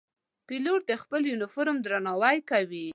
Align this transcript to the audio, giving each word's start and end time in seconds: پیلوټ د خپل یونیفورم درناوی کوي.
پیلوټ 0.47 0.81
د 0.87 0.91
خپل 1.01 1.21
یونیفورم 1.31 1.77
درناوی 1.81 2.37
کوي. 2.49 2.87